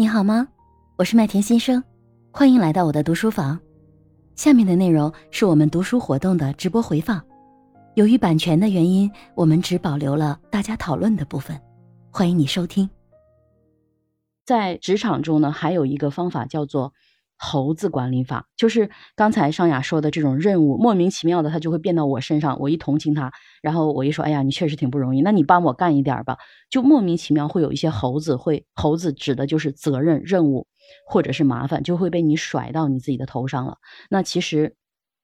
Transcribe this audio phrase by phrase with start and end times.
[0.00, 0.46] 你好吗？
[0.94, 1.82] 我是麦田新生，
[2.30, 3.58] 欢迎来到我的读书房。
[4.36, 7.20] 下面的内容是我们读书活动的直播回放，
[7.96, 11.60] 由于版权的原因，我们只保留了大家讨论的部分。
[12.12, 12.88] 欢迎你收听。
[14.46, 16.94] 在职场中呢，还有一个方法叫做。
[17.38, 22.58] 猴子管理法就是刚才尚雅说的这种任务，莫名其妙的他就会变到我身上。
[22.60, 23.32] 我一同情他，
[23.62, 26.36] 然后我一说，哎呀，你确实挺不容易，那你帮我干一点吧。
[26.68, 30.66] 就莫名其妙会有一些猴子会，猴子指的就是责任、任务
[31.06, 33.78] 或者是麻烦，就会被你甩到你自己的头上了。
[34.10, 34.74] 那其实。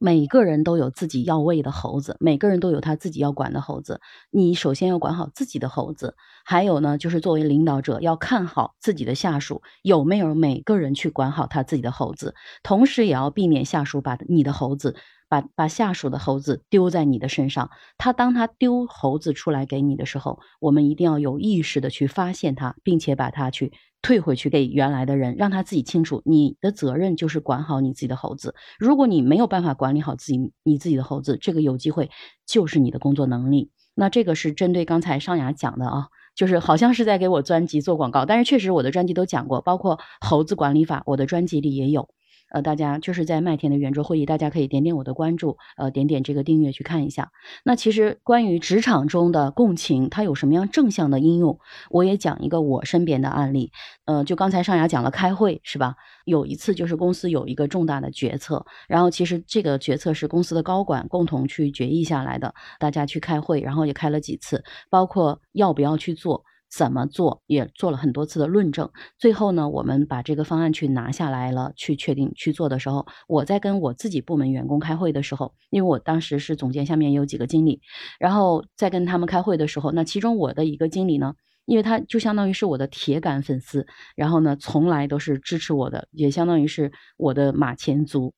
[0.04, 4.02] 每个人都有自己要喂的猴子，每个人都有他自己要管的猴子。
[4.30, 6.14] 你首先要管好自己的猴子，
[6.44, 14.94] 还有呢，就是作为领导者要看好自己的下属有没有每个人去管好他自己的猴子，同时也要避免下属把你的猴子。
[15.28, 28.54] 把把下属的猴子丢在你的身上，他当他丢猴子出来给你的时候，我们一定要有意识的去发现他，并且把他去退回去给原来的人，让他自己清楚，你的责任就是管好你自己的猴子。
[28.78, 32.10] 如果你没有办法管理好自己你自己的猴子，这个有机会
[32.46, 33.70] 就是你的工作能力。
[33.94, 42.08] 那这个是针对刚才尚雅讲的啊，就是好像是在给我专辑做广告，但是确实我的专辑都讲过，包括猴子管理法，我的专辑里也有。
[42.50, 47.32] 呃，大家就是在麦田的圆桌会议，大家可以点点我的关注，呃，点点这个订阅去看一下。
[47.64, 51.58] 那其实关于职场中的共情，它有什么样正向的应用？
[51.90, 53.72] 我也讲一个我身边的案例。
[54.04, 55.96] 呃，就刚才尚雅讲了开会是吧？
[56.24, 66.44] 有一次就是公司有一个重大的决策，然后其实这个决策是公司的高管共同去决议下来的，大家去开会，然后也开了几次，包括要不要去做。
[66.76, 77.80] 怎么做也做了很多次的论证，最后呢，我们把这个方案去拿下来了，去确定去做的时候，我在跟我自己部门员工开会的时候，因为我当时是总监，下面有几个经理，
[78.18, 83.86] 然后在跟他们开会的时候，那其中我的一个经理呢，因为他就相当于是我的铁杆粉丝，
[84.16, 88.34] 然后呢，从来都是支持我的，也相当于是我的马前卒。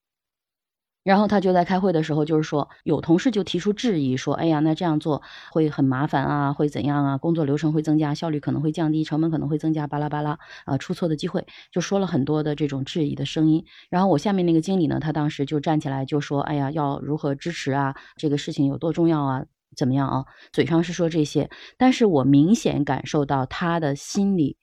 [1.06, 5.22] 然后他就在开会的时候，就是说有同事就提出质疑，说：“哎呀，那这样做
[5.52, 7.16] 会很麻烦啊，会怎样啊？
[7.16, 13.64] 工作流程会增加，效率可能会降低，成本可能会增加，巴拉巴拉啊，出错的机会。”就说了很多的这种质疑的声音。
[13.88, 17.94] 然后我下面那个经理呢，他当时就站起来就说：“哎呀，要如何支持啊？
[18.16, 19.44] 这个事情有多重要啊？
[19.76, 21.48] 怎么样啊？”嘴上是说这些，
[21.78, 24.56] 但是我明显感受到他的心里。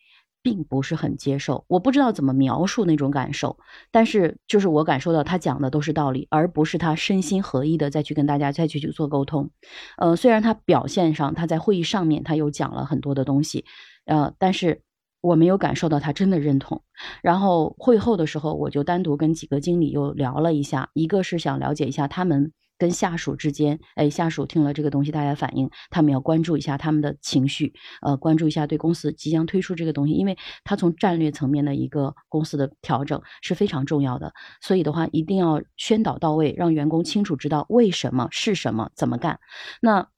[0.44, 3.58] 并不是很接受，我不知道怎么描述那种感受，
[3.92, 9.50] 但是就是我感受到他讲的都是道理，而不是他身心合一的再去跟大家再去去做沟通。
[9.98, 13.64] 呃，虽然他表现上他在会议上面他又讲了很多的东西，
[14.06, 14.82] 呃，但是
[15.22, 16.84] 我没有感受到他真的认同。
[17.22, 22.52] 然后会后的时候，我就单独跟几个经理又聊了一下，一个是想了解一下他们。
[22.84, 39.40] 跟下属之间，哎，下属听了这个东西，大家反应，他们要关注一下他们的情绪，呃，关注一下对公司即将推出这个东西，因为它从战略层面的一个公司的调整是非常重要的，所以的话一定要宣导到位，让员工清楚知道为什么是什么，怎么干。
[39.80, 40.10] 那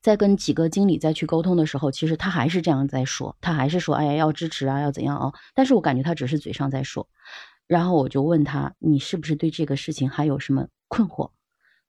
[0.00, 5.34] 在跟几个经理再去沟通的时候，其实他还是这样在说，他还是说，哎呀，要支持啊，要怎样啊？
[5.54, 7.06] 但是我感觉他只是嘴上在说，
[7.66, 11.30] 然后我就问他，你是不是对这个事情还有什么困惑？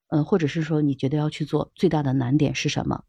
[0.09, 3.03] 嗯，或者是说你觉得要去做最大的难点是什么？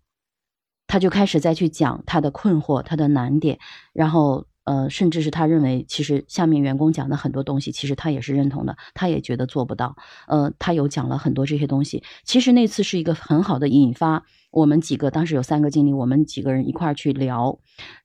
[0.87, 3.59] 他就开始再去讲他的困惑、他的难点，
[3.93, 9.97] 然后呃，甚至是他认为其实下面员工讲的很多东西，其实他也是认同的，他也觉得做不到。
[10.27, 12.03] 呃，他有讲了很多这些东西。
[12.25, 14.25] 其实那次是一个很好的引发。
[14.51, 17.61] 我们几个当时有三个经理，我们几个人一块儿去聊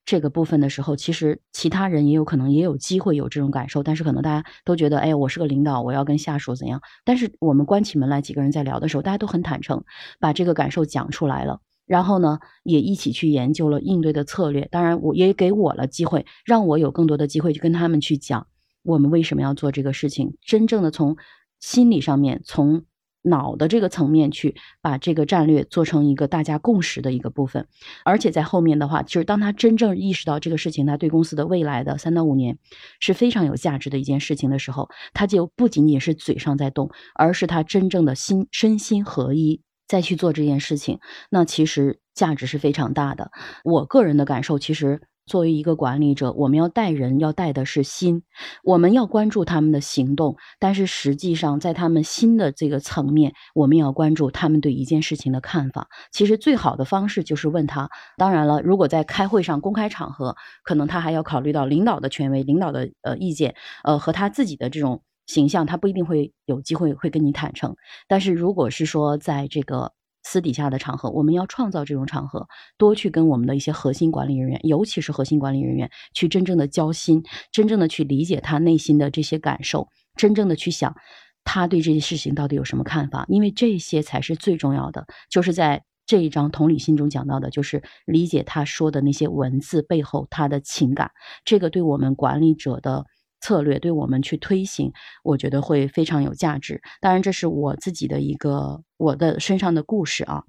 [0.06, 6.80] 这个部分的时候，其实其他人也有可能也有机会有这种感受，但是可能大家都觉得，哎，我是个领导，我要跟下属怎样？
[7.04, 9.84] 但是我们关起门来几个人在聊的时候，大家都很坦诚，
[10.20, 14.68] 把这个感受讲出来了，然后呢，也一起去研究了应对的策略。
[14.70, 18.46] 当然，我也给我了机会，让我有更多的机会去跟他们去讲
[18.84, 21.18] 我们为什么要做这个事情，真正的从
[21.60, 22.86] 心理上面从。
[23.26, 27.68] 脑的这个层面去把这个战略做成一个大家共识的一个部分，
[28.04, 32.58] 而且在后面的话，就是当他真正意识到这个事情，他对公司的未来的三到五年
[33.00, 41.00] 是非常有价值的一件事情的时候，他就不仅仅是嘴上在动，而是他真正的心身心合一再去做这件事情，
[41.30, 43.32] 那其实价值是非常大的。
[43.64, 45.02] 我个人的感受，其实。
[45.26, 48.24] 作为一个管理者，我们要带人，要带的是心，
[48.64, 55.88] 我们要关注他们的行动，但是实际上在他们心的这个层面，我们要关注他们对一件事情的看法。
[56.12, 57.90] 其实最好的方式就是问他。
[58.18, 67.76] 当然了，如果在开会上公开场合，可能他还要考虑到领导的权威、领导的呃意见，呃和他自己的这种形象，他不一定会有机会会跟你坦诚。
[68.08, 69.94] 但是如果是说在这个
[70.28, 72.48] 私底下的场合，我们要创造这种场合，
[72.80, 79.88] 多去跟我们的一些核心管理人员，尤其是核心管理人员，去真正的交心，真正的去理解他内心的这些感受，
[80.18, 80.96] 真正的去想
[81.44, 85.06] 他对这些事情到底有什么看法，因为这些才是最重要的。
[85.30, 91.12] 就是在这一章同理心中讲到的，就是理解他说的那些文字背后他的情感，
[91.44, 93.06] 这个对我们管理者的。
[93.46, 94.92] 策略对我们去推行，
[95.24, 96.82] 我觉得会非常有价值。
[97.00, 100.42] 当然，这是我自己的一个我的身上的故事啊。